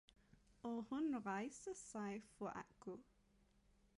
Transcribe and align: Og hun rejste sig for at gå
Og 0.63 0.83
hun 0.89 1.15
rejste 1.25 1.73
sig 1.75 2.23
for 2.37 2.47
at 2.47 2.65
gå 2.79 2.99